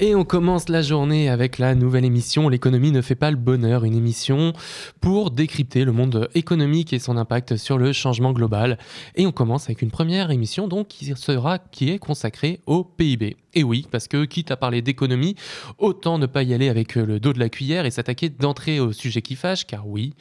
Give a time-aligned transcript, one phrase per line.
[0.00, 3.84] Et on commence la journée avec la nouvelle émission L'économie ne fait pas le bonheur,
[3.84, 4.52] une émission
[5.00, 8.76] pour décrypter le monde économique et son impact sur le changement global.
[9.14, 13.36] Et on commence avec une première émission donc qui sera qui est consacrée au PIB.
[13.54, 15.36] Et oui, parce que quitte à parler d'économie,
[15.78, 18.92] autant ne pas y aller avec le dos de la cuillère et s'attaquer d'entrée au
[18.92, 20.14] sujet qui fâche, car oui,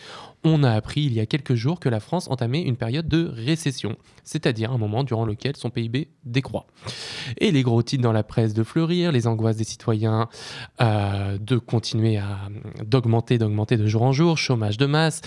[0.43, 3.31] on a appris il y a quelques jours que la France entamait une période de
[3.34, 6.67] récession, c'est-à-dire un moment durant lequel son PIB décroît.
[7.40, 10.30] Et les gros titres dans la presse de fleurir, les angoisses des citoyens
[10.81, 12.38] euh, de continuer à
[12.84, 15.21] d'augmenter, d'augmenter de jour en jour, chômage de masse,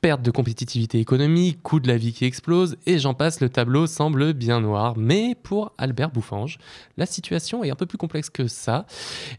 [0.00, 3.86] perte de compétitivité économique, coût de la vie qui explose, et j'en passe, le tableau
[3.86, 4.94] semble bien noir.
[4.96, 6.58] Mais pour Albert Bouffange,
[6.96, 8.86] la situation est un peu plus complexe que ça,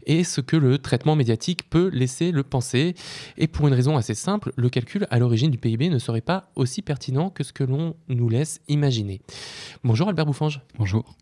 [0.06, 2.94] et ce que le traitement médiatique peut laisser le penser.
[3.38, 6.50] Et pour une raison assez simple, le calcul à l'origine du PIB ne serait pas
[6.56, 9.22] aussi pertinent que ce que l'on nous laisse imaginer.
[9.82, 10.60] Bonjour Albert Bouffange.
[10.78, 11.16] Bonjour.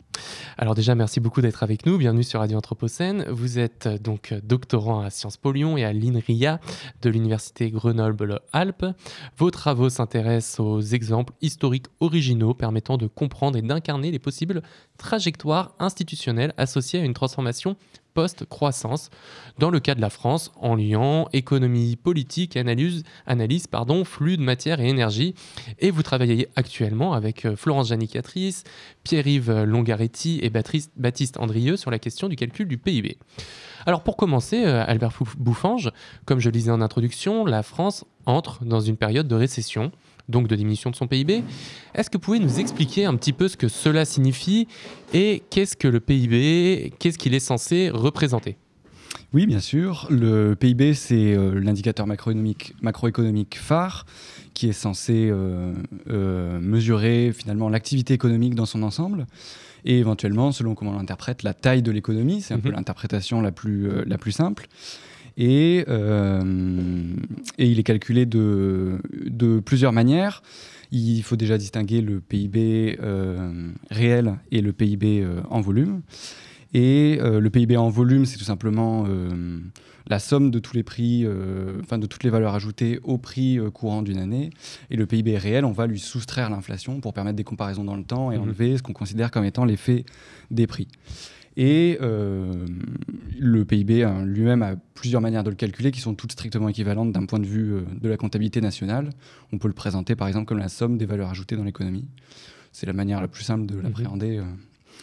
[0.57, 1.97] Alors déjà, merci beaucoup d'être avec nous.
[1.97, 3.25] Bienvenue sur Radio Anthropocène.
[3.29, 6.59] Vous êtes euh, donc doctorant à Sciences Po Lyon et à l'INRIA
[7.01, 8.85] de l'Université Grenoble-Alpes.
[9.39, 14.61] Vos travaux s'intéressent aux exemples historiques originaux permettant de comprendre et d'incarner les possibles
[14.97, 17.77] trajectoires institutionnelles associées à une transformation
[18.19, 19.11] post-croissance,
[19.59, 24.41] dans le cas de la France, en liant économie politique analyse, analyse pardon, flux de
[24.41, 25.35] matière et énergie.
[25.79, 28.65] Et vous travaillez actuellement avec euh, Florence Janicatrice,
[29.05, 33.17] Pierre-Yves Longaretti et Baptiste Andrieux sur la question du calcul du PIB.
[33.85, 35.89] Alors pour commencer, euh, Albert Bouffange,
[36.25, 39.93] comme je le disais en introduction, la France entre dans une période de récession
[40.29, 41.43] donc de diminution de son PIB.
[41.93, 44.67] Est-ce que vous pouvez nous expliquer un petit peu ce que cela signifie
[45.13, 48.57] et qu'est-ce que le PIB, qu'est-ce qu'il est censé représenter?
[49.33, 50.07] Oui, bien sûr.
[50.09, 54.05] Le PIB, c'est euh, l'indicateur macroéconomique, macroéconomique phare
[54.55, 55.73] qui est censé euh,
[56.09, 59.27] euh, mesurer finalement l'activité économique dans son ensemble
[59.85, 62.41] et éventuellement, selon comment on l'interprète, la taille de l'économie.
[62.41, 62.75] C'est un peu mhm.
[62.75, 64.67] l'interprétation la, plus la plus simple.
[65.39, 65.85] Et, et,
[67.57, 70.43] il est calculé de, de, plusieurs manières.
[70.91, 72.99] Il faut déjà distinguer le PIB
[73.89, 76.01] réel et le PIB en volume.
[76.73, 79.59] Et euh, le PIB en volume, c'est tout simplement euh,
[80.07, 83.59] la somme de tous les prix, euh, enfin de toutes les valeurs ajoutées au prix
[83.73, 84.51] courant d'une année.
[84.91, 88.03] Et le PIB réel, on va lui soustraire l'inflation pour permettre des comparaisons dans le
[88.03, 88.43] temps et mhm.
[88.43, 90.05] enlever ce qu'on considère comme étant l'effet
[90.51, 90.87] des prix.
[91.61, 96.69] Et le PIB hein, lui-même a plusieurs manières de le calculer qui sont toutes strictement
[96.69, 99.09] équivalentes d'un point de vue de la comptabilité nationale.
[99.51, 102.05] On peut le présenter par exemple comme la somme des valeurs ajoutées dans l'économie.
[102.71, 103.81] C'est la manière la plus simple de mhm.
[103.81, 104.41] l'appréhender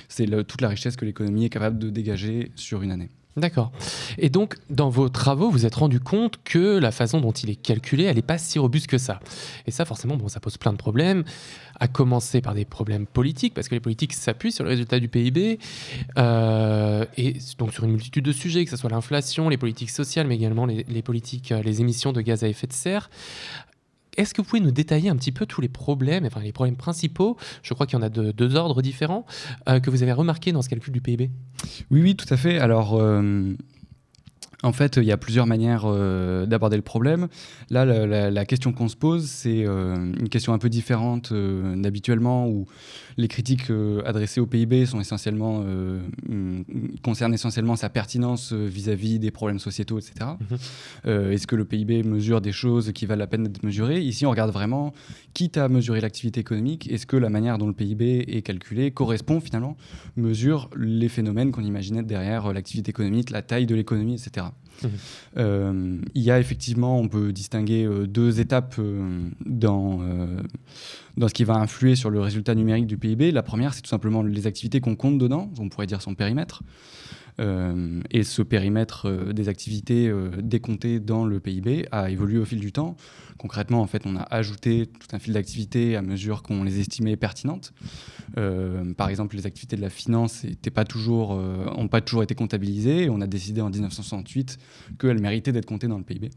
[0.09, 3.11] c'est toute la richesse que l'économie est capable de dégager sur une année.
[3.37, 3.71] D'accord.
[4.17, 7.57] Et donc, dans vos travaux, vous êtes rendu compte que la façon dont il est
[7.57, 9.21] calculé, elle n'est pas si robuste que ça.
[9.67, 11.23] Et ça, forcément, ça pose plein de problèmes,
[11.79, 15.09] à commencer par des problèmes politiques, parce que les politiques s'appuient sur le résultat du
[15.09, 15.59] PIB,
[16.17, 20.27] euh, et donc sur une multitude de sujets, que ce soit l'inflation, les politiques sociales,
[20.27, 20.67] mais également
[21.05, 23.11] politiques, euh, les émissions de gaz à effet de serre.
[24.17, 26.77] Est-ce que vous pouvez nous détailler un petit peu tous les problèmes, enfin les problèmes
[26.77, 29.27] principaux, je crois qu'il y en a de, deux ordres différents,
[29.69, 31.31] euh, que vous avez remarqué dans ce calcul du PIB
[31.91, 32.59] Oui, oui, tout à fait.
[32.59, 33.55] Alors, euh,
[34.67, 37.29] en fait, il y a plusieurs manières euh, d'aborder le problème.
[37.71, 42.67] Là, la, question qu'on se pose, c'est une question un peu différente d'habituellement, où
[43.17, 46.01] les critiques euh, adressées au PIB sont essentiellement, euh,
[47.03, 50.31] concernent essentiellement sa pertinence euh, vis-à-vis des problèmes sociétaux, etc.
[50.51, 51.33] Mhm.
[51.33, 54.01] Est-ce que le PIB mesure des choses qui valent la peine d'être mesurées?
[54.01, 54.93] Ici, on regarde vraiment,
[55.35, 59.41] quitte à mesurer l'activité économique, est-ce que la manière dont le PIB est calculé correspond
[59.41, 59.77] finalement,
[60.17, 64.47] mesure les phénomènes qu'on imaginait derrière l'activité économique, la taille de l'économie, etc.
[64.83, 66.03] Mhm.
[66.15, 68.81] il y a effectivement, on peut distinguer deux étapes
[69.45, 70.01] dans,
[71.17, 73.33] dans ce qui va influer sur le résultat numérique du PIB.
[73.33, 76.63] La première, c'est tout simplement les activités qu'on compte dedans, on pourrait dire son périmètre.
[77.39, 82.45] Euh, et ce périmètre euh, des activités euh, décomptées dans le PIB a évolué au
[82.45, 82.97] fil du temps.
[83.37, 87.17] Concrètement, en fait, on a ajouté tout un fil d'activités à mesure qu'on les estimait
[87.17, 87.75] pertinentes.
[88.35, 91.39] par exemple, les activités de la finance n'ont pas, toujours,
[91.91, 93.11] pas toujours été comptabilisées.
[93.11, 94.59] on a décidé en 1968
[94.99, 96.31] qu'elles méritaient d'être comptées dans le PIB.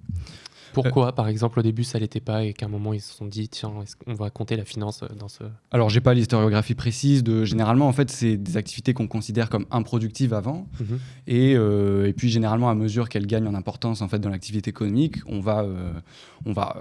[0.74, 3.25] Pourquoi, par exemple, au début, ça l'était pas et qu'à un moment, ils se sont
[3.25, 3.71] dit, tiens,
[4.07, 5.44] on va compter la finance euh, dans ce...
[5.71, 7.45] Alors, j'ai pas l'historiographie précise de...
[7.45, 10.68] Généralement, en fait, c'est des activités qu'on considère comme improductives avant.
[10.80, 11.00] Mhm.
[11.27, 14.69] et, euh, et, puis, généralement, à mesure qu'elles gagnent en importance en fait, dans l'activité
[14.69, 15.92] économique, on va, euh,
[16.45, 16.77] on va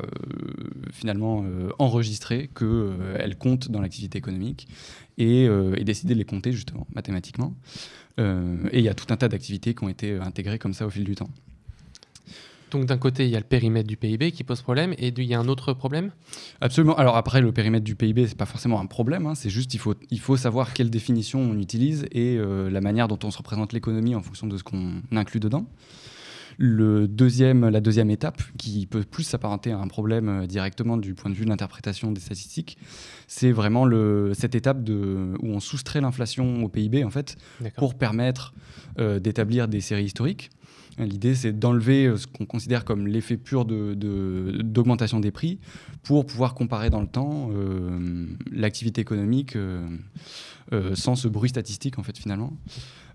[0.93, 1.45] finalement
[1.79, 4.69] enregistrer qu'elles comptent dans l'activité économique
[5.17, 7.55] et, et, décider de les compter, justement, mathématiquement.
[8.19, 8.23] et
[8.73, 11.05] il y a tout un tas d'activités qui ont été intégrées comme ça au fil
[11.05, 11.31] du temps.
[12.71, 15.25] Donc d'un côté, il y a le périmètre du PIB qui pose problème, et il
[15.25, 16.11] y a un autre problème?
[16.61, 16.97] Absolument.
[16.97, 19.35] Alors après, le périmètre du PIB, c'est pas forcément un problème, hein.
[19.35, 23.09] c'est juste il faut, il faut savoir quelle définition on utilise et euh, la manière
[23.09, 25.67] dont on se représente l'économie en fonction de ce qu'on inclut dedans.
[26.61, 31.15] Le deuxième, la deuxième étape, qui peut plus s'apparenter à un problème euh, directement du
[31.15, 32.79] point de vue de l'interprétation des statistiques,
[33.29, 37.37] c'est vraiment le, cette étape de, où on soustrait l'inflation au PIB en fait,
[37.77, 38.55] pour permettre
[38.99, 40.51] euh, d'établir des séries historiques.
[40.99, 45.59] L'idée, c'est d'enlever euh, ce qu'on considère comme l'effet pur d'augmentation de, des prix
[46.03, 47.51] pour pouvoir comparer dans le temps
[48.51, 49.57] l'activité économique
[50.95, 52.53] sans ce bruit statistique, en fait, finalement.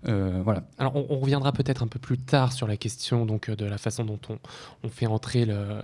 [0.08, 0.64] Euh, voilà.
[0.78, 3.78] Alors, on, reviendra peut-être un peu plus tard sur la question donc, euh, de la
[3.78, 4.18] façon dont
[4.82, 5.80] on, fait entrer euh,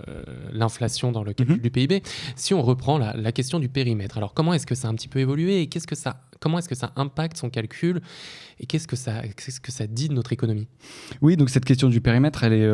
[0.51, 1.61] l'inflation dans le calcul mhm.
[1.61, 2.03] du PIB.
[2.35, 5.07] Si on reprend la, question du périmètre, alors comment est-ce que ça a un petit
[5.07, 8.01] peu évolué et qu'est-ce que ça, comment est-ce que ça impacte son calcul
[8.59, 10.67] et qu'est-ce que ça, qu'est-ce que ça dit de notre économie?
[11.21, 12.69] Oui, donc cette question du périmètre, elle est,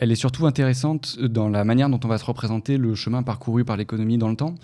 [0.00, 3.64] elle est surtout intéressante dans la manière dont on va se représenter le chemin parcouru
[3.64, 4.54] par l'économie dans le temps.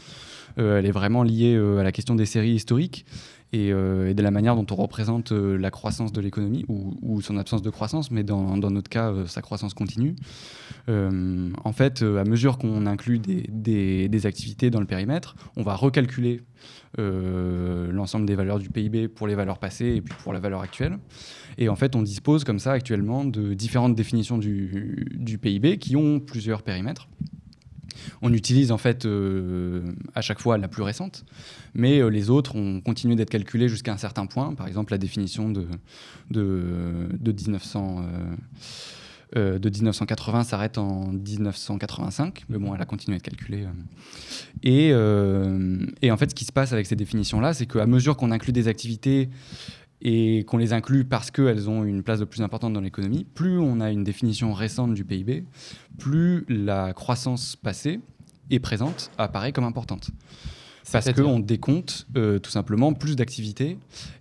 [0.56, 3.04] elle est vraiment liée à la question des séries historiques.
[3.54, 7.36] Euh, et, de la manière dont on représente euh, la croissance de l'économie ou, son
[7.36, 10.16] absence de croissance, mais dans, notre cas, euh, sa croissance continue.
[10.88, 16.42] en fait, à mesure qu'on inclut des, activités dans le périmètre, on va recalculer
[16.98, 20.98] l'ensemble des valeurs du PIB pour les valeurs passées et puis pour la valeur actuelle.
[21.58, 26.20] Et en fait, on dispose comme ça actuellement de différentes définitions du PIB qui ont
[26.20, 27.08] plusieurs périmètres.
[28.22, 29.82] On utilise en fait euh,
[30.14, 31.24] à chaque fois la plus récente,
[31.74, 34.54] mais euh, les autres ont continué d'être calculés jusqu'à un certain point.
[34.54, 35.66] Par exemple, la définition de,
[36.30, 38.04] de, de 1900.
[39.34, 43.64] Euh, de 1980 s'arrête en 1985, mais bon, elle a continué à être calculée.
[44.62, 48.30] Et, et, en fait, ce qui se passe avec ces définitions-là, c'est qu'à mesure qu'on
[48.30, 49.30] inclut des activités
[50.02, 53.58] et qu'on les inclut parce qu'elles ont une place de plus importante dans l'économie, plus
[53.58, 55.44] on a une définition récente du PIB,
[55.98, 58.00] plus la croissance passée
[58.50, 60.10] et présente apparaît comme importante.
[60.90, 63.78] Parce qu'on décompte euh, tout simplement plus d'activités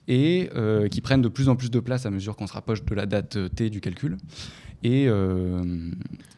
[0.08, 2.86] et euh, qui prennent de plus en plus de place à mesure qu'on se rapproche
[2.86, 4.18] de la date T du calcul
[4.84, 5.90] et, euh,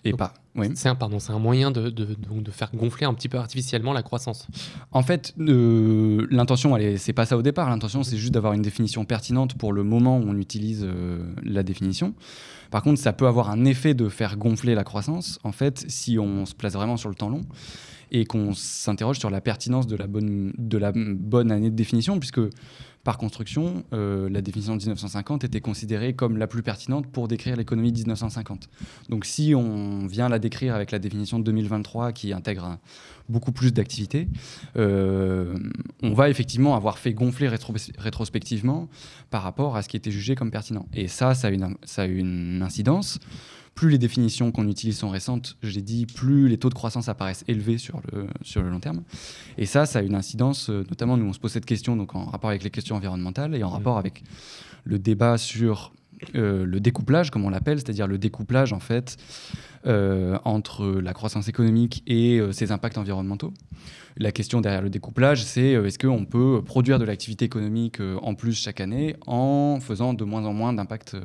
[0.06, 0.34] et pas.
[0.76, 3.92] C'est un, pardon, c'est un moyen de, de, de, faire gonfler un petit peu artificiellement
[3.92, 4.48] la croissance.
[4.92, 7.70] En fait, euh, l'intention, c'est pas ça au départ.
[7.70, 11.64] L'intention, c'est juste d'avoir une définition pertinente pour le moment où on utilise euh, la
[11.64, 12.14] définition.
[12.70, 16.20] Par contre, ça peut avoir un effet de faire gonfler la croissance, en fait, si
[16.20, 17.42] on se place vraiment sur le temps long
[18.14, 22.20] et qu'on s'interroge sur la pertinence de la bonne, de la bonne année de définition,
[22.20, 22.42] puisque
[23.04, 27.58] par construction, euh, la définition de 1950 était considérée comme la plus pertinente pour décrire
[27.58, 28.70] l'économie de 1950.
[29.10, 32.78] Donc si on vient la décrire avec la définition de 2023 qui intègre
[33.28, 34.30] beaucoup plus d'activités,
[34.78, 35.58] euh,
[36.02, 37.50] on va effectivement avoir fait gonfler
[37.98, 38.88] rétrospectivement
[39.30, 40.88] par rapport à ce qui était jugé comme pertinent.
[40.94, 43.20] Et ça, ça a une, ça a une incidence
[43.76, 47.44] plus les définitions qu'on utilise sont récentes, j'ai dit, plus les taux de croissance apparaissent
[47.48, 49.04] élevés sur le, sur le long terme.
[49.58, 52.16] Et ça, ça a une incidence, euh, notamment nous on se pose cette question donc
[52.16, 54.24] en rapport avec les questions environnementales et en rapport avec
[54.84, 55.92] le débat sur
[56.36, 59.18] euh, le découplage, comme on l'appelle, c'est-à-dire le découplage en fait
[59.86, 63.54] euh, entre la croissance économique et ses impacts environnementaux.
[64.18, 68.18] La question derrière le découplage, c'est euh, est-ce qu'on peut produire de l'activité économique euh,
[68.22, 71.22] en plus chaque année en faisant de moins en moins d'impact, euh,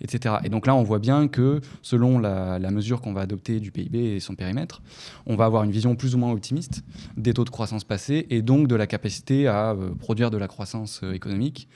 [0.00, 0.36] etc.
[0.42, 4.16] Et donc là, on voit bien que selon la, mesure qu'on va adopter du PIB
[4.16, 4.82] et son périmètre,
[5.26, 6.82] on va avoir une vision plus ou moins optimiste
[7.16, 11.02] des taux de croissance passés et donc de la capacité à produire de la croissance
[11.12, 11.68] économique.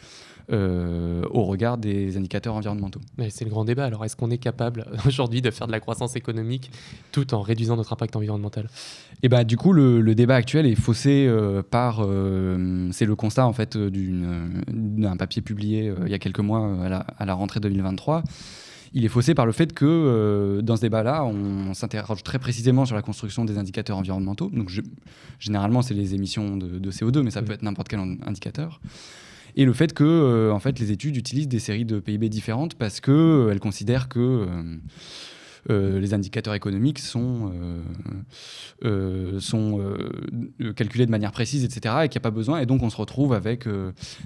[0.51, 3.01] Au regard des indicateurs environnementaux.
[3.31, 3.85] C'est le grand débat.
[3.85, 6.71] Alors, est-ce qu'on est capable aujourd'hui de faire de la croissance économique
[7.13, 8.65] tout en réduisant notre impact environnemental?
[9.21, 11.99] Et eh bah, du coup, le, le débat actuel est faussé euh, par.
[12.01, 16.85] Euh, c'est le constat en fait d'un papier publié euh, il y a quelques mois
[16.85, 18.23] à la, à, la, rentrée 2023.
[18.95, 22.97] Il est faussé par le fait que dans ce débat-là, on, s'interroge très précisément sur
[22.97, 24.51] la construction des indicateurs environnementaux.
[24.51, 24.71] Donc,
[25.39, 28.81] généralement, c'est les émissions de, CO2, mais ça peut être n'importe quel indicateur
[29.59, 33.01] et le fait que en fait les études utilisent des séries de PIB différentes parce
[33.01, 34.47] que elles considèrent que
[35.71, 37.83] euh, les indicateurs économiques sont, euh,
[38.85, 39.81] euh, sont
[40.77, 42.61] calculés de manière précise, etc., et qu'il n'y a pas besoin.
[42.61, 43.67] Et donc, on se retrouve avec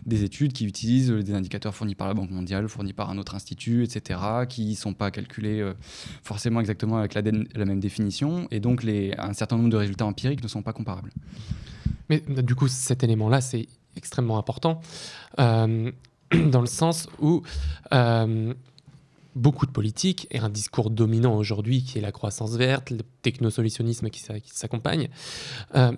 [0.07, 3.35] des études qui utilisent des indicateurs fournis par la Banque mondiale, fournis par un autre
[3.35, 5.73] institut, etc., qui ne sont pas calculés
[6.23, 8.47] forcément exactement avec la, même définition.
[8.51, 11.11] Et donc, un certain nombre de résultats empiriques ne sont pas comparables.
[12.09, 14.81] Mais du coup, cet élément-là, c'est extrêmement important,
[15.39, 17.43] dans le sens où
[19.35, 24.11] beaucoup de politiques et un discours dominant aujourd'hui qui est la croissance verte, le technosolutionnisme
[24.11, 25.09] qui, s'accompagne,
[25.75, 25.93] euh,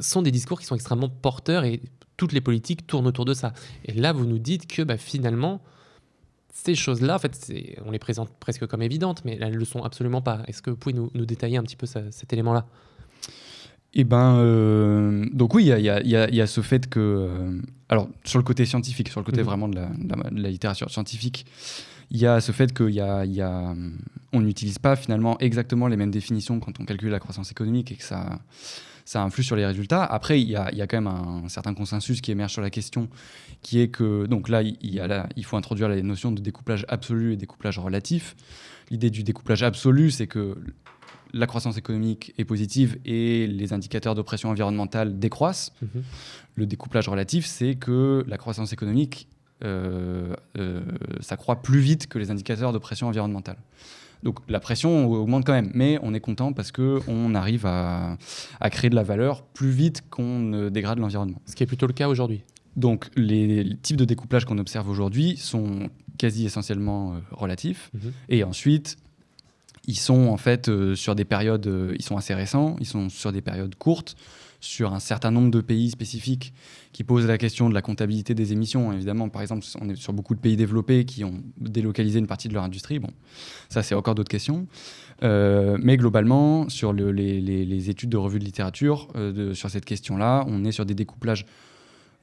[0.00, 1.80] sont des discours qui sont extrêmement porteurs et
[2.16, 3.52] toutes les politiques tournent autour de ça.
[3.84, 5.60] Et là, vous nous dites que bah, finalement,
[6.52, 7.52] ces choses-là, en fait,
[7.84, 10.42] on les présente presque comme évidentes, mais elles ne le sont absolument pas.
[10.48, 12.66] Est-ce que vous pouvez nous, détailler un petit peu cet élément-là?
[13.94, 18.38] Eh ben, euh, donc oui, il y, y a, ce fait que, euh, alors sur
[18.38, 19.46] le côté scientifique, sur le côté mhm.
[19.46, 21.46] vraiment de la, de la, littérature scientifique,
[22.10, 23.74] il y a ce fait qu'on y a,
[24.32, 27.96] on n'utilise pas finalement exactement les mêmes définitions quand on calcule la croissance économique et
[27.96, 28.40] que ça,
[29.04, 30.04] ça influe sur les résultats.
[30.04, 32.70] Après, il y a, y a, quand même un, certain consensus qui émerge sur la
[32.70, 33.08] question,
[33.62, 36.42] qui est que, donc là, il, y a là, il faut introduire la notion de
[36.42, 38.36] découplage absolu et découplage relatif.
[38.90, 40.56] L'idée du découplage absolu, c'est que
[41.32, 45.72] la croissance économique est positive et les indicateurs de pression environnementale décroissent.
[45.82, 46.02] Mhm.
[46.56, 49.28] Le découplage relatif, c'est que la croissance économique
[49.64, 50.82] euh, euh,
[51.20, 53.56] s'accroît plus vite que les indicateurs de pression environnementale.
[54.22, 58.16] Donc la pression augmente quand même, mais on est content parce qu'on arrive à,
[58.70, 61.40] créer de la valeur plus vite qu'on ne dégrade l'environnement.
[61.46, 62.42] Ce qui est plutôt le cas aujourd'hui.
[62.76, 67.90] Donc les, types de découplage qu'on observe aujourd'hui sont quasi essentiellement euh, relatifs.
[67.94, 68.12] Mhm.
[68.28, 68.96] Et ensuite,
[69.88, 73.08] ils sont en fait euh, sur des périodes, euh, ils sont assez récents, ils sont
[73.08, 74.16] sur des périodes courtes
[74.60, 76.52] sur un certain nombre de pays spécifiques
[76.92, 78.92] qui posent la question de la comptabilité des émissions.
[78.92, 82.48] Évidemment, par exemple, on est sur beaucoup de pays développés qui ont délocalisé une partie
[82.48, 82.98] de leur industrie.
[82.98, 83.10] Bon,
[83.68, 84.66] ça, c'est encore d'autres questions.
[85.22, 89.08] Euh, mais globalement, sur les, études de revues de littérature,
[89.54, 91.46] sur cette question-là, on est sur des découplages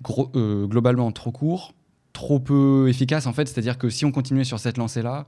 [0.04, 1.74] globalement trop courts,
[2.12, 3.48] trop peu efficaces, en fait.
[3.48, 5.26] C'est-à-dire que si on continuait sur cette lancée-là,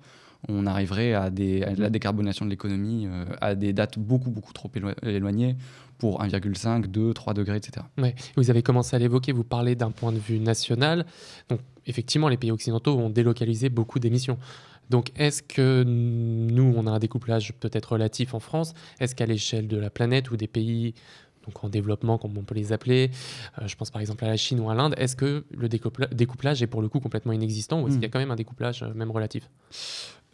[0.47, 3.07] on arriverait à, des, à la décarbonation de l'économie
[3.41, 4.71] à des dates beaucoup, beaucoup trop
[5.03, 5.55] éloignées
[5.97, 7.85] pour 1,5, 2, 3 degrés, etc.
[7.97, 8.15] Ouais.
[8.35, 11.05] Vous avez commencé à l'évoquer, vous parlez d'un point de vue national.
[11.49, 14.37] Donc, effectivement, les pays occidentaux ont délocalisé beaucoup d'émissions.
[14.89, 18.73] Donc, est-ce que nous, on a un découplage peut-être relatif en France?
[18.99, 20.93] Est-ce qu'à l'échelle de la planète ou des pays
[21.45, 23.09] donc en développement, comme on peut les appeler,
[23.61, 26.61] euh, je pense par exemple à la Chine ou à l'Inde, est-ce que le découplage
[26.61, 27.99] est pour le coup complètement inexistant ou est-ce hmm.
[27.99, 29.49] qu'il y a quand même un découplage euh, même relatif?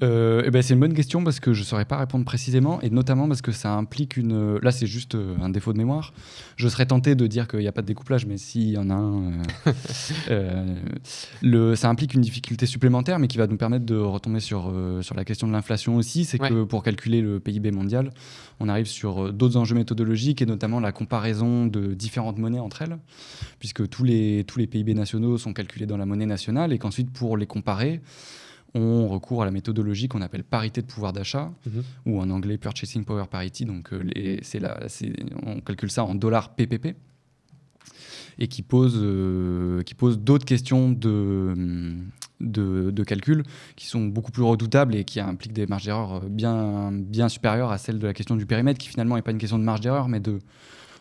[0.02, 2.82] Euh, eh ben c'est une bonne question parce que je ne saurais pas répondre précisément
[2.82, 4.58] et notamment parce que ça implique une.
[4.58, 6.14] Là, c'est juste euh, un défaut de mémoire.
[6.56, 8.90] Je serais tenté de dire qu'il n'y a pas de découplage, mais s'il y en
[8.90, 9.34] a un,
[10.32, 10.76] euh,
[11.44, 11.76] le...
[11.76, 15.26] ça implique une difficulté supplémentaire, mais qui va nous permettre de retomber sur, sur la
[15.26, 16.26] question de l'inflation aussi.
[16.26, 18.12] C'est que pour calculer le PIB mondial,
[18.60, 22.98] on arrive sur d'autres enjeux méthodologiques et notamment la comparaison de différentes monnaies entre elles,
[23.60, 27.12] puisque tous les, tous les PIB nationaux sont calculés dans la monnaie nationale et qu'ensuite,
[27.12, 28.02] pour les comparer,
[28.76, 31.84] on recourt à la méthodologie qu'on appelle parité de pouvoir d'achat, mhm.
[32.06, 34.04] ou en anglais Purchasing Power Parity, donc euh,
[35.46, 36.96] on calcule ça en dollars PPP,
[38.40, 41.54] et qui pose, euh, pose d'autres questions de,
[42.40, 43.44] de, calcul
[43.76, 47.78] qui sont beaucoup plus redoutables et qui impliquent des marges d'erreur bien, bien supérieures à
[47.78, 50.08] celles de la question du périmètre, qui finalement n'est pas une question de marge d'erreur,
[50.08, 50.40] mais de,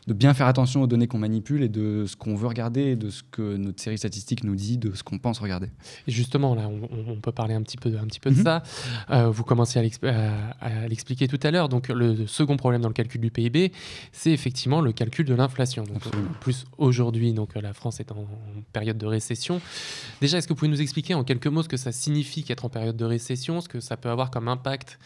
[0.06, 3.10] de bien faire attention aux données qu'on manipule et de ce qu'on veut regarder, de
[3.10, 5.68] ce que notre série statistique nous dit, de ce qu'on pense regarder.
[6.08, 8.42] Et justement, là, on, peut parler un petit peu, un petit peu de mhm.
[8.42, 8.62] ça.
[9.10, 11.68] Euh, vous commencez à l'expliquer tout à l'heure.
[11.68, 13.72] Donc, le second problème dans le calcul du PIB,
[14.10, 15.84] c'est effectivement le calcul de l'inflation.
[16.40, 18.26] Plus, aujourd'hui, donc la France est en,
[18.72, 19.60] période de récession.
[20.20, 22.64] Déjà, est-ce que vous pouvez nous expliquer en quelques mots ce que ça signifie qu'être
[22.64, 24.98] en période de récession, ce que ça peut avoir comme impact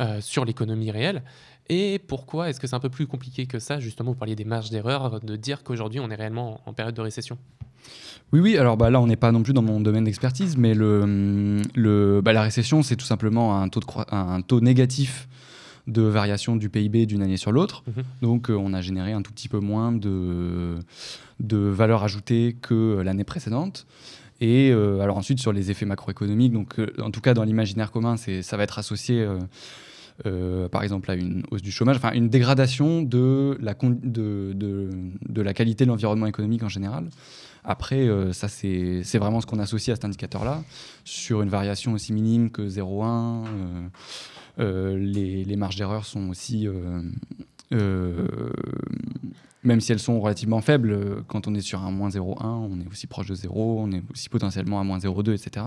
[0.00, 1.22] euh, sur l'économie réelle?
[1.70, 4.44] Et pourquoi est-ce que c'est un peu plus compliqué que ça Justement, vous parliez des
[4.44, 7.38] marges d'erreur, de dire qu'aujourd'hui on est réellement en période de récession?
[8.32, 10.74] Oui, oui, alors bah, là on n'est pas non plus dans mon domaine d'expertise, mais
[10.74, 15.28] le, le, bah, la récession c'est tout simplement un taux, de un taux négatif
[15.86, 17.84] de variation du PIB d'une année sur l'autre.
[17.86, 18.04] Mhm.
[18.22, 20.74] Donc euh, on a généré un tout petit peu moins de,
[21.38, 23.86] de valeur ajoutée que l'année précédente.
[24.40, 27.92] Et euh, alors ensuite sur les effets macroéconomiques, donc euh, en tout cas dans l'imaginaire
[27.92, 29.26] commun, ça va être associé
[30.26, 35.42] euh, par exemple à une hausse du chômage, enfin une dégradation de la, de, de,
[35.42, 37.08] la qualité de l'environnement économique en général.
[37.64, 40.62] Après, euh, ça c'est vraiment ce qu'on associe à cet indicateur-là.
[41.04, 43.44] Sur une variation aussi minime que 0,1,
[44.58, 46.68] euh, les, les, marges d'erreur sont aussi
[49.62, 52.88] même si elles sont relativement faibles, quand on est sur un moins 0,1, on est
[52.90, 55.66] aussi proche de 0, on est aussi potentiellement à moins 0,2, etc.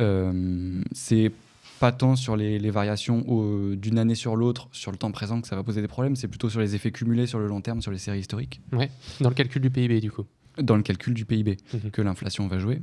[0.00, 1.32] Euh, c'est
[1.80, 3.24] pas tant sur les, variations
[3.76, 6.28] d'une année sur l'autre, sur le temps présent, que ça va poser des problèmes, c'est
[6.28, 8.60] plutôt sur les effets cumulés sur le long terme, sur les séries historiques.
[8.72, 8.90] Ouais,
[9.20, 10.24] dans le calcul du PIB, du coup.
[10.60, 11.90] Dans le calcul du PIB, mhm.
[11.90, 12.80] que l'inflation va jouer.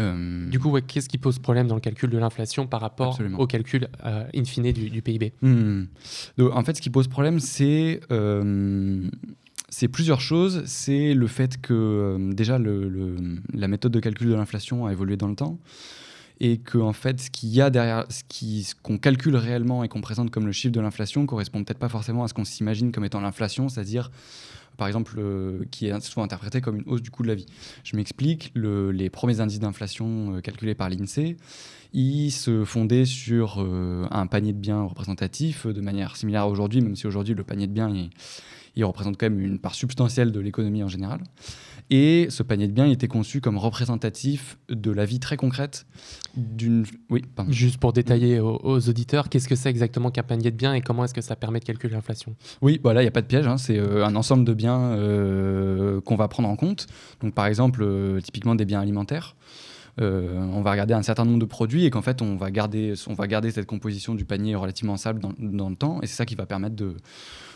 [0.00, 3.46] Euh, du coup, qu'est-ce qui pose problème dans le calcul de l'inflation par rapport au
[3.46, 5.84] calcul euh, in fine du, PIB hmm.
[6.38, 9.08] En fait, ce qui pose problème, c'est euh,
[9.68, 10.62] c'est plusieurs choses.
[10.66, 13.16] C'est le fait que déjà le,
[13.52, 15.58] la méthode de calcul de l'inflation a évolué dans le temps
[16.40, 20.00] et que en fait ce qu'il y a derrière ce qu'on calcule réellement et qu'on
[20.00, 23.04] présente comme le chiffre de l'inflation correspond peut-être pas forcément à ce qu'on s'imagine comme
[23.04, 24.10] étant l'inflation, c'est-à-dire
[24.76, 25.20] par exemple,
[25.70, 27.46] qui est souvent interprétée comme une hausse du coût de la vie.
[27.84, 31.36] Je m'explique, les premiers indices d'inflation calculés par l'INSEE,
[31.92, 33.60] ils se fondaient sur
[34.10, 37.68] un panier de biens représentatif de manière similaire à aujourd'hui, même si aujourd'hui le panier
[37.68, 38.08] de biens
[38.74, 41.20] il représente quand même une part substantielle de l'économie en général.
[41.90, 45.86] Et ce panier de biens était conçu comme représentatif de la vie très concrète
[46.34, 46.86] d'une.
[47.10, 47.52] Oui, pardon.
[47.52, 51.04] Juste pour détailler aux, auditeurs, qu'est-ce que c'est exactement qu'un panier de biens et comment
[51.04, 52.34] est-ce que ça permet de calculer l'inflation?
[52.62, 53.46] Oui, voilà, il n'y a pas de piège.
[53.46, 56.86] Hein, c'est euh, un ensemble de biens euh, qu'on va prendre en compte.
[57.20, 59.36] Donc, par exemple, euh, typiquement des biens alimentaires.
[59.98, 63.14] on va regarder un certain nombre de produits et qu'en fait on va garder, on
[63.14, 66.26] va garder cette composition du panier relativement stable dans, dans le temps et c'est ça
[66.26, 66.96] qui va permettre de,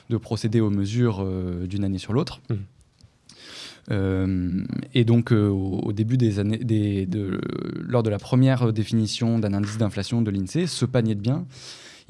[0.08, 1.26] de procéder aux mesures
[1.66, 2.40] d'une année sur l'autre.
[2.48, 2.54] Mmh.
[3.90, 4.64] Euh,
[4.94, 6.60] et donc, euh, au, début des années,
[7.80, 11.46] lors de la première définition d'un indice d'inflation de l'INSEE, ce panier de biens,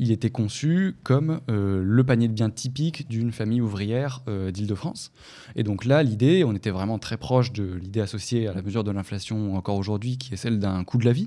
[0.01, 5.13] il était conçu comme euh, le panier de biens typique d'une famille ouvrière d'Île-de-France.
[5.57, 8.85] Et donc là, l'idée, on était vraiment très proche de l'idée associée à la mesure
[8.85, 11.27] de l'inflation encore aujourd'hui, qui est celle d'un coût de la vie.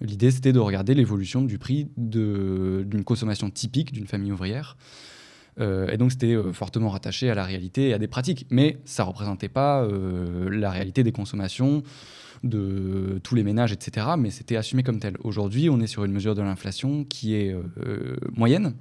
[0.00, 4.76] L'idée, c'était de regarder l'évolution du prix d'une consommation typique d'une famille ouvrière.
[5.60, 8.46] Euh, et donc c'était euh, fortement rattaché à la réalité et à des pratiques.
[8.50, 11.82] Mais ça ne représentait pas euh, la réalité des consommations
[12.42, 14.06] de tous les ménages, etc.
[14.18, 15.16] Mais c'était assumé comme tel.
[15.22, 17.54] Aujourd'hui, on est sur une mesure de l'inflation qui est
[18.34, 18.74] moyenne.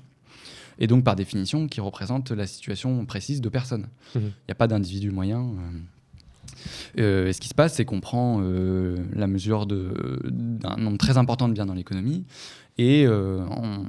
[0.79, 3.87] Et donc, par définition, qui représente la situation précise de personnes.
[4.15, 4.19] Mmh.
[4.19, 5.53] Il n'y a pas d'individu moyen.
[6.97, 8.41] Ce qui se passe, c'est qu'on prend
[9.13, 12.25] la mesure d'un nombre très important de biens dans l'économie
[12.77, 13.85] et euh, on,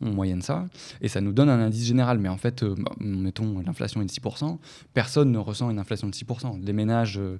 [0.00, 0.66] moyenne ça,
[1.00, 2.18] et ça nous donne un indice général.
[2.18, 4.58] Mais en fait, euh, bah, mettons l'inflation est de 6%,
[4.94, 6.60] personne ne ressent une inflation de 6%.
[6.64, 7.38] Les ménages, euh,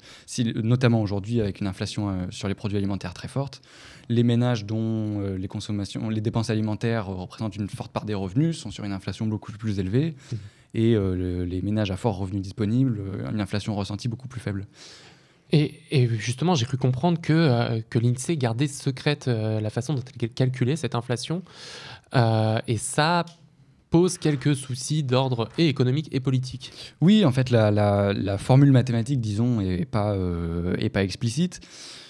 [0.63, 3.63] notamment aujourd'hui avec une inflation sur les produits alimentaires très forte,
[4.09, 8.71] les ménages dont les consommations, les dépenses alimentaires représentent une forte part des revenus sont
[8.71, 10.15] sur une inflation beaucoup plus élevée.
[10.33, 10.37] Mmh.
[10.75, 14.67] Et les ménages à fort revenu disponible, une inflation ressentie beaucoup plus faible.
[15.53, 20.03] Et, justement, j'ai cru comprendre que, euh, que l'INSEE gardait secrète euh, la façon dont
[20.21, 21.43] elle calculait cette inflation.
[22.15, 23.27] Euh, et ça
[23.91, 26.73] pose quelques soucis d'ordre et économique et politique.
[27.03, 30.17] Oui, en fait, la, la, formule mathématique, disons, n'est pas,
[30.79, 31.61] est pas explicite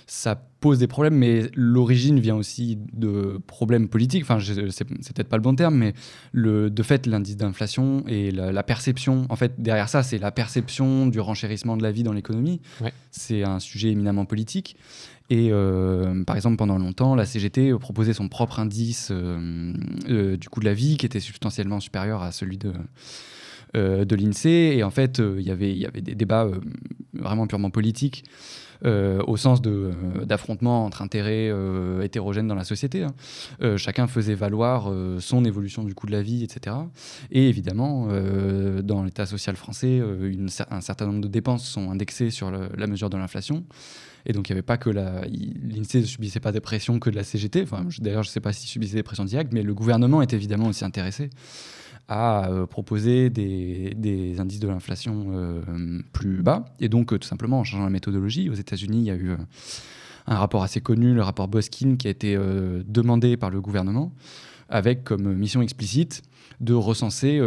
[0.06, 4.22] ça pose des problèmes, mais l'origine vient aussi de problèmes politiques.
[4.22, 5.92] Enfin, c'est peut-être pas le bon terme, mais
[6.30, 11.08] le, de fait, l'indice d'inflation et la, perception, en fait, derrière ça, c'est la perception
[11.08, 12.60] du renchérissement de la vie dans l'économie.
[13.10, 14.76] C'est un sujet éminemment politique.
[15.30, 19.72] Et euh, par exemple, pendant longtemps, la CGT proposait son propre indice euh,
[20.08, 22.72] euh, du coût de la vie qui était substantiellement supérieur à celui de,
[23.74, 24.76] de l'INSEE.
[24.76, 26.48] Et en fait, il y avait des débats
[27.14, 28.24] vraiment purement politiques
[28.84, 29.92] au sens euh,
[30.24, 33.04] d'affrontement entre intérêts euh, hétérogènes dans la société.
[33.04, 33.76] Hein.
[33.76, 36.76] chacun faisait valoir son évolution du coût de la vie, etc.
[37.30, 38.08] Et évidemment,
[38.82, 40.00] dans l'État social français,
[40.70, 43.64] un certain nombre de dépenses sont indexées sur la mesure de l'inflation.
[44.24, 45.22] Et donc, il n'y avait pas que la.
[45.22, 47.62] L'INSEE ne subissait pas des pressions que de la CGT.
[47.62, 50.32] Enfin, D'ailleurs, je ne sais pas s'il subissait des pressions directes, mais le gouvernement est
[50.32, 51.30] évidemment aussi intéressé
[52.12, 55.62] à euh, proposer des, indices de l'inflation euh,
[56.12, 56.66] plus bas.
[56.78, 59.30] Et donc, euh, tout simplement, en changeant la méthodologie, aux États-Unis, il y a eu
[60.26, 62.38] un rapport assez connu, le rapport Boskin, qui a été
[62.86, 64.12] demandé par le gouvernement,
[64.68, 66.22] avec comme mission explicite
[66.60, 67.40] de recenser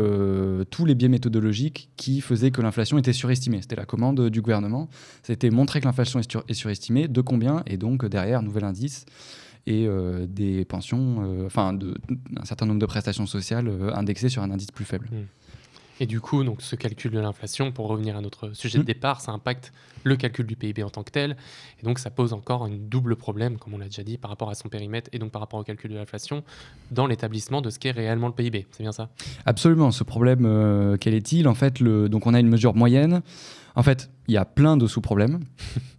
[0.71, 3.61] tous les biais méthodologiques qui faisaient que l'inflation était surestimée.
[3.61, 4.89] C'était la commande du gouvernement.
[5.23, 9.05] C'était montrer que l'inflation est, surestimée, de combien, et donc derrière, nouvel indice
[9.67, 11.77] et euh, des pensions, euh, enfin
[12.37, 15.07] un certain nombre de prestations sociales euh, indexées sur un indice plus faible.
[15.11, 15.25] Hmm.
[16.01, 18.87] Et du coup, donc, ce calcul de l'inflation, pour revenir à notre sujet de hmm.
[18.87, 19.71] départ, ça impacte
[20.03, 21.37] le calcul du PIB en tant que tel.
[21.81, 24.49] Et donc, ça pose encore un double problème, comme on l'a déjà dit, par rapport
[24.49, 26.43] à son périmètre et donc par rapport au calcul de l'inflation,
[26.91, 28.67] dans l'établissement de ce qu'est réellement le PIB.
[28.71, 29.09] C'est bien ça?
[29.45, 29.91] Absolument.
[29.91, 31.47] Ce problème, quel est-il?
[31.47, 32.09] En fait, le...
[32.09, 33.21] donc, on a une mesure moyenne.
[33.75, 35.39] En fait, il y a plein de sous-problèmes.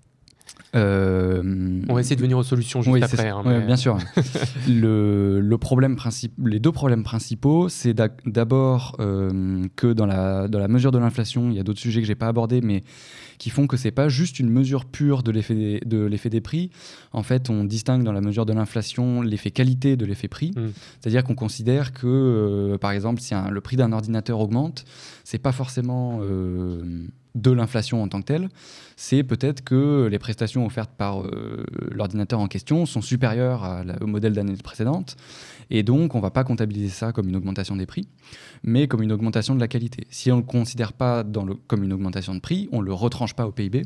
[0.74, 3.28] Euh, on va essayer de venir aux solutions juste après.
[3.28, 3.98] Hein, bien sûr.
[4.68, 5.96] le, problème
[6.44, 7.94] les deux problèmes principaux, c'est
[8.26, 12.00] d'abord euh, que dans la, dans la mesure de l'inflation, il y a d'autres sujets
[12.00, 12.82] que j'ai pas abordés, mais
[13.38, 16.40] qui font que c'est pas juste une mesure pure de l'effet des, de l'effet des
[16.40, 16.70] prix.
[17.12, 20.52] En fait, on distingue dans la mesure de l'inflation l'effet qualité de l'effet prix.
[20.56, 20.68] Mm.
[21.00, 24.84] C'est-à-dire qu'on considère que, euh, par exemple, si le prix d'un ordinateur augmente,
[25.24, 26.20] c'est pas forcément
[27.36, 28.48] de l'inflation en tant que telle,
[28.96, 34.32] c'est peut-être que les prestations offertes par euh, l'ordinateur en question sont supérieures au modèle
[34.32, 35.16] d'année précédente
[35.70, 38.08] Et donc, on ne va pas comptabiliser ça comme une augmentation des prix,
[38.62, 40.06] mais comme une augmentation de la qualité.
[40.10, 42.86] Si on ne le considère pas dans le, comme une augmentation de prix, on ne
[42.86, 43.82] le retranche pas au PIB,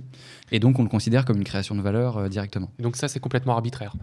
[0.52, 2.70] et donc on le considère comme une création de valeur euh, directement.
[2.78, 3.94] Donc ça, c'est complètement arbitraire.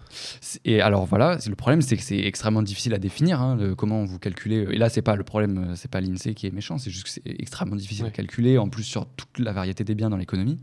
[0.65, 4.19] Et alors voilà, le problème, c'est que c'est extrêmement difficile à définir, hein, comment vous
[4.19, 4.67] calculez.
[4.71, 7.05] Et là, c'est pas le problème, euh, c'est pas l'INSEE qui est méchant, c'est juste
[7.05, 10.17] que c'est extrêmement difficile à calculer, en plus sur toute la variété des biens dans
[10.17, 10.59] l'économie.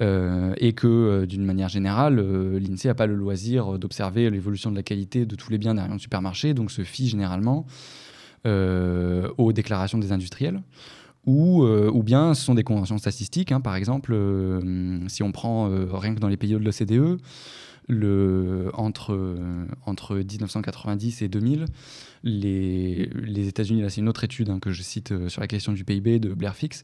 [0.00, 4.70] Euh, et que euh, d'une manière générale, euh, l'INSEE n'a pas le loisir d'observer l'évolution
[4.70, 7.66] de la qualité de tous les biens derrière le supermarché, donc se fie généralement
[8.44, 10.62] aux déclarations des industriels.
[11.26, 13.52] Ou, ou, bien ce sont des conventions statistiques.
[13.52, 13.60] Hein.
[13.60, 14.18] par exemple,
[15.06, 17.20] si on prend rien que dans les pays de l'OCDE,
[18.74, 19.38] entre,
[19.86, 21.66] entre 1990 et 2000,
[22.24, 25.72] les, les États-Unis, là c'est une autre étude hein, que je cite sur la question
[25.72, 26.82] du PIB de Blair Fix,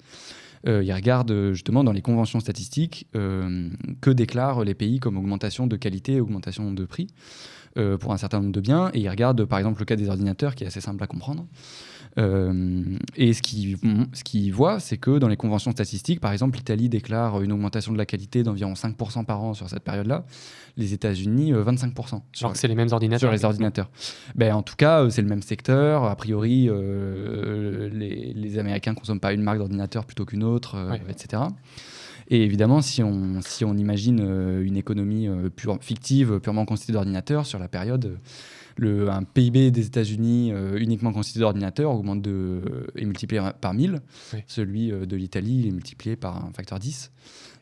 [0.66, 5.16] euh, il regarde euh, justement dans les conventions statistiques euh, que déclarent les pays comme
[5.16, 7.08] augmentation de qualité, augmentation de prix
[8.00, 8.90] pour un certain nombre de biens.
[8.92, 11.46] Et il regarde par exemple le cas des ordinateurs qui est assez simple à comprendre.
[12.16, 16.88] Euh, et ce qu'ils ce voient, c'est que dans les conventions statistiques, par exemple, l'Italie
[16.88, 20.24] déclare une augmentation de la qualité d'environ 5% par an sur cette période-là,
[20.76, 22.14] les États-Unis 25%.
[22.14, 23.90] Euh, sur, c'est les mêmes ordinateurs Sur les ordinateurs.
[24.34, 26.04] Ben, en tout cas, euh, c'est le même secteur.
[26.04, 26.68] A priori,
[27.92, 30.76] les, les, Américains ne consomment pas une marque d'ordinateur plutôt qu'une autre,
[31.08, 31.42] etc.
[32.30, 37.58] Et évidemment, si on, si on imagine une économie pure, fictive, purement constituée d'ordinateurs sur
[37.58, 38.18] la période
[38.78, 44.00] le, un PIB des États-Unis euh, uniquement constitué d'ordinateurs augmente de, est multiplié par 1000.
[44.46, 47.10] Celui euh, de l'Italie est multiplié par un facteur 10.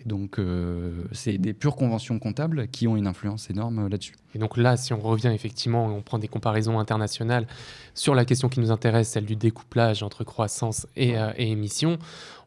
[0.05, 4.15] Donc, euh, c'est des pures conventions comptables qui ont une influence énorme là-dessus.
[4.35, 7.47] Et donc là, si on revient effectivement, on prend des comparaisons internationales
[7.95, 11.99] sur la question qui nous intéresse, celle du découplage entre croissance et, et émissions,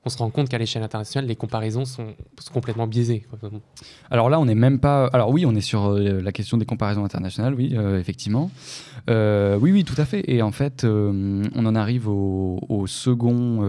[0.05, 2.15] on se rend compte qu'à l'échelle internationale, les comparaisons sont,
[2.53, 3.25] complètement biaisées.
[4.09, 5.07] Alors là, on n'est même pas.
[5.07, 8.49] Alors oui, on est sur euh, la question des comparaisons internationales, oui, euh, effectivement.
[9.09, 10.23] Euh, oui, oui, tout à fait.
[10.27, 13.62] Et en fait, on en arrive au, second,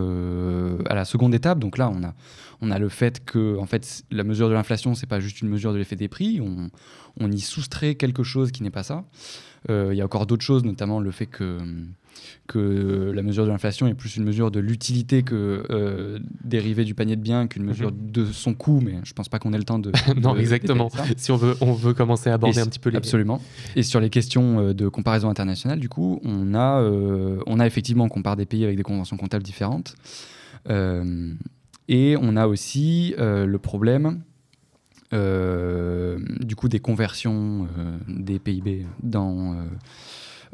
[0.88, 1.58] à la seconde étape.
[1.58, 2.14] Donc là, on a,
[2.60, 5.48] on a le fait que, en fait, la mesure de l'inflation, c'est pas juste une
[5.48, 6.40] mesure de l'effet des prix.
[6.40, 6.70] On,
[7.18, 9.04] on y soustrait quelque chose qui n'est pas ça.
[9.68, 11.58] Il y a encore d'autres choses, notamment le fait que
[12.50, 16.94] que la mesure de l'inflation est plus une mesure de l'utilité que euh, dérivée du
[16.96, 18.10] panier de biens qu'une mesure mhm.
[18.10, 19.92] de son coût, mais je pense pas qu'on ait le temps de.
[20.20, 20.90] non, exactement.
[21.16, 22.96] Si on veut, on veut commencer à aborder un petit peu les.
[22.96, 23.40] Absolument.
[23.76, 27.66] Et sur les questions euh, de comparaison internationale, du coup, on a, euh, on a
[27.66, 29.94] effectivement, on compare des pays avec des conventions comptables différentes.
[30.68, 34.22] et on a aussi le problème.
[35.12, 37.68] du coup, des conversions
[38.08, 39.56] des PIB dans euh,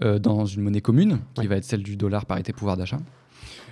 [0.01, 2.99] dans une monnaie commune, qui va être celle du dollar parité pouvoir d'achat.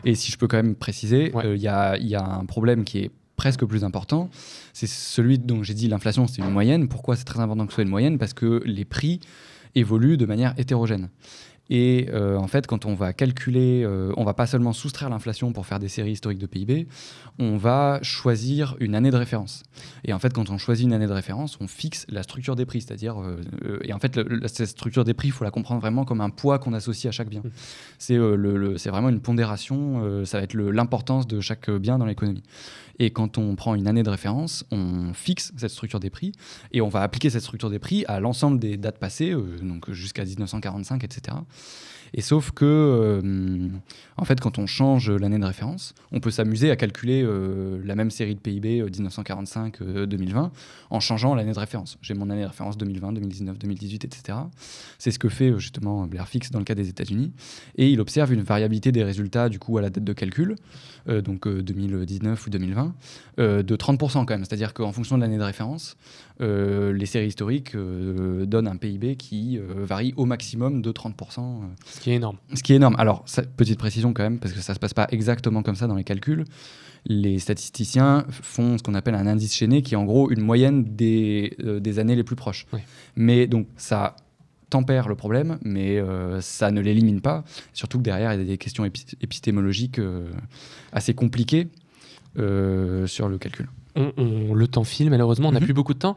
[0.04, 2.84] Et si je peux quand même préciser, euh, il y, a, y, a, un problème
[2.84, 4.30] qui est presque plus important,
[4.72, 6.88] c'est celui dont j'ai dit l'inflation, c'est une moyenne.
[6.88, 8.18] Pourquoi c'est très important que ce soit une moyenne?
[8.18, 9.20] Parce que les prix
[9.74, 11.08] évoluent de manière hétérogène.
[11.70, 15.52] Et euh, en fait, quand on va calculer, euh, on va pas seulement soustraire l'inflation
[15.52, 16.86] pour faire des séries historiques de PIB,
[17.38, 19.62] on va choisir une année de référence.
[20.04, 22.66] Et en fait, quand on choisit une année de référence, on fixe la structure des
[22.66, 26.04] prix, c'est-à-dire, euh, et en fait, cette structure des prix, il faut la comprendre vraiment
[26.04, 27.42] comme un poids qu'on associe à chaque bien.
[27.98, 32.42] C'est le, vraiment une pondération, ça va être l'importance de chaque bien dans l'économie.
[32.98, 36.32] Et quand on prend une année de référence, on fixe cette structure des prix
[36.72, 39.90] et on va appliquer cette structure des prix à l'ensemble des dates passées, euh, donc
[39.90, 41.36] jusqu'à 1945, etc.
[42.16, 43.68] Et sauf que, euh,
[44.16, 47.96] en fait, quand on change l'année de référence, on peut s'amuser à calculer euh, la
[47.96, 50.50] même série de PIB 1945-2020
[50.90, 51.98] en changeant l'année de référence.
[52.02, 54.38] J'ai mon année de référence 2020, 2019, 2018, etc.
[54.98, 57.32] C'est ce que fait justement Blair Fix dans le cas des États-Unis.
[57.78, 60.54] Et il observe une variabilité des résultats du coup à la date de calcul,
[61.08, 62.94] donc 2019 ou 2020,
[63.38, 64.44] de 30% quand même.
[64.44, 65.96] C'est-à-dire qu'en fonction de l'année de référence,
[66.40, 71.60] euh, les séries historiques euh, donnent un PIB qui euh, varie au maximum de 30%.
[71.86, 72.38] ce qui est énorme.
[72.54, 72.96] Ce qui est énorme.
[72.98, 73.24] Alors,
[73.56, 75.94] petite précision quand même, parce que ça ne se passe pas exactement comme ça dans
[75.94, 76.44] les calculs.
[77.06, 80.84] Les statisticiens font ce qu'on appelle un indice chaîné, qui est en gros une moyenne
[80.84, 82.66] des, des années les plus proches.
[83.14, 84.16] Mais donc, ça
[84.70, 86.02] tempère le problème, mais
[86.40, 87.44] ça ne l'élimine pas.
[87.74, 90.00] Surtout que derrière, il y a des questions épistémologiques
[90.92, 91.68] assez compliquées
[92.36, 95.66] sur le calcul le temps file, malheureusement, on n'a mhm.
[95.66, 96.16] plus beaucoup de temps.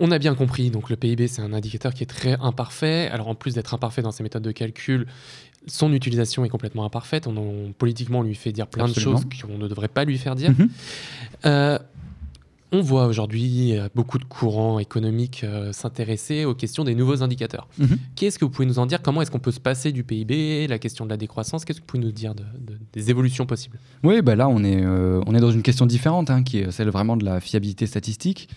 [0.00, 3.08] On a bien compris, donc le PIB, c'est un indicateur qui est très imparfait.
[3.08, 5.06] Alors en plus d'être imparfait dans ses méthodes de calcul,
[5.66, 7.26] son utilisation est complètement imparfaite.
[7.26, 10.36] On, politiquement, on lui fait dire plein de choses qu'on ne devrait pas lui faire
[10.36, 10.52] dire.
[10.52, 10.68] Mhm.
[11.46, 11.78] Euh,
[12.72, 17.66] on voit aujourd'hui euh, beaucoup de courants économiques euh, s'intéresser aux questions des nouveaux indicateurs.
[17.78, 17.98] Mhm.
[18.14, 19.00] Qu'est-ce que vous pouvez nous en dire?
[19.02, 21.64] Comment est-ce qu'on peut se passer du PIB La question de la décroissance?
[21.64, 22.44] Qu'est-ce que vous pouvez nous dire de,
[22.92, 23.78] des évolutions possibles?
[24.02, 26.70] Oui, bah là, on est, euh, on est dans une question différente, hein, qui est
[26.70, 28.48] celle vraiment de la fiabilité statistique.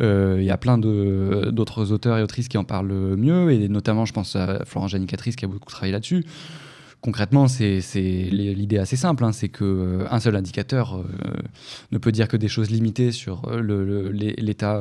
[0.00, 4.12] Il y a plein d'autres auteurs et autrices qui en parlent mieux, et notamment, je
[4.12, 6.24] pense à Florent Janicatrice qui a beaucoup travaillé là-dessus
[7.04, 11.04] concrètement, c'est l'idée assez simple, hein, c'est qu'un euh, seul indicateur euh,
[11.92, 14.80] ne peut dire que des choses limitées sur euh, l'état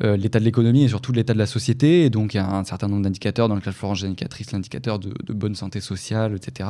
[0.00, 2.04] de l'économie et surtout l'état de la société.
[2.04, 4.50] Et donc, il y a un certain nombre d'indicateurs dans le cas de Florence Indicatrice,
[4.50, 6.68] l'indicateur de, bonne santé sociale, etc.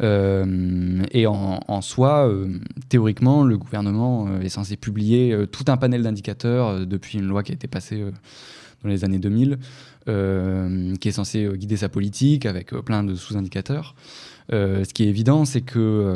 [0.00, 2.32] et en, soi,
[2.88, 7.54] théoriquement, le gouvernement est censé publier tout un panel d'indicateurs depuis une loi qui a
[7.54, 8.02] été passée
[8.84, 9.56] dans les années 2000 euh,
[10.06, 13.94] qui est censé euh, guider sa politique avec euh, plein de sous-indicateurs.
[14.50, 16.14] ce qui est évident, c'est que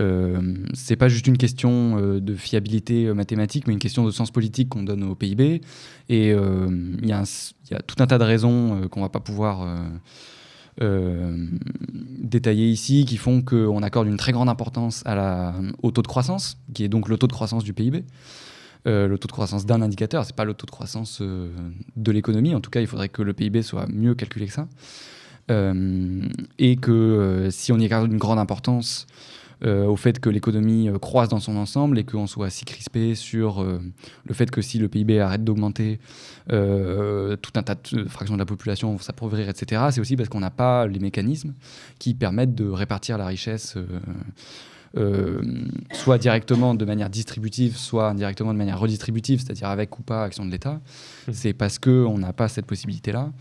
[0.00, 4.70] euh, c'est pas juste une question de fiabilité mathématique, mais une question de sens politique
[4.70, 5.60] qu'on donne au PIB.
[6.08, 9.68] Et il y, a tout un tas de raisons qu'on va pas pouvoir
[10.80, 15.04] détailler ici, qui font qu'on accorde une très grande importance
[15.82, 18.04] au taux de croissance, qui est donc le taux de croissance du PIB.
[18.86, 21.48] Euh, le taux de croissance d'un indicateur, c'est pas le taux de croissance euh,
[21.96, 22.54] de l'économie.
[22.54, 24.68] En tout cas, il faudrait que le PIB soit mieux calculé que ça.
[25.50, 26.22] Euh,
[26.58, 29.06] et que si on y accorde une grande importance
[29.62, 34.34] au fait que l'économie croisse dans son ensemble et qu'on soit si crispé sur le
[34.34, 36.00] fait que si le PIB arrête d'augmenter,
[36.48, 40.40] tout un tas de fractions de la population vont s'appauvrir, etc., c'est aussi parce qu'on
[40.40, 41.54] n'a pas les mécanismes
[41.98, 43.78] qui permettent de répartir la richesse
[44.96, 45.42] euh,
[45.92, 50.44] soit directement de manière distributive, soit indirectement de manière redistributive, c'est-à-dire avec ou pas action
[50.46, 50.80] de l'État,
[51.26, 51.32] mmh.
[51.32, 53.32] c'est parce qu'on n'a pas cette possibilité-là.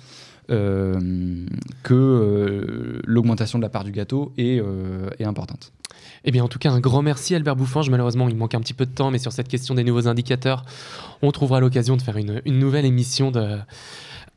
[0.51, 1.45] Euh,
[1.83, 4.61] que euh, l'augmentation de la part du gâteau est,
[5.17, 5.71] est, importante.
[6.25, 7.89] Eh bien, en tout cas, un grand merci Albert Bouffange.
[7.89, 10.65] Malheureusement, il manque un petit peu de temps, mais sur cette question des nouveaux indicateurs,
[11.21, 13.57] on trouvera l'occasion de faire une, une nouvelle émission de,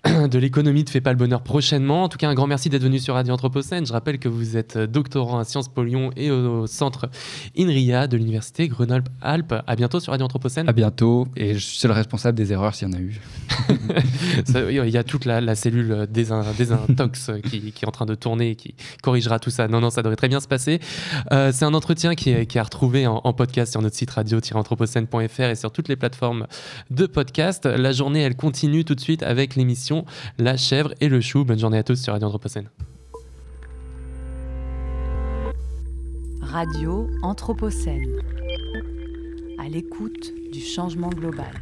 [0.31, 2.05] de l'économie ne fait pas le bonheur prochainement.
[2.05, 3.87] En tout cas, un grand merci d'être venu sur Radio Anthropocène.
[3.87, 7.09] Je rappelle que vous êtes doctorant à Sciences Po Lyon et au centre
[7.59, 9.55] INRIA de l'Université Grenoble-Alpes.
[9.67, 10.69] À bientôt sur Radio Anthropocène.
[10.69, 11.27] À bientôt.
[11.37, 13.21] Et je suis le responsable des erreurs s'il y en a eu.
[14.87, 18.51] il y a toute la, cellule des, intox qui, qui, est en train de tourner
[18.51, 19.69] et qui corrigera tout ça.
[19.69, 20.81] Non, non, ça devrait très bien se passer.
[21.33, 25.41] Euh, c'est un entretien qui est, qui est retrouvé en, podcast sur notre site radio-anthropocène.fr
[25.43, 26.47] et sur toutes les plateformes
[26.91, 27.67] de podcast.
[27.67, 29.57] La journée, elle continue tout de suite avec
[30.39, 31.45] la chèvre et le chou.
[31.45, 32.69] Bonne journée à tous sur Radio Anthropocène.
[36.41, 38.07] Radio Anthropocène.
[39.59, 41.53] À l'écoute du changement global.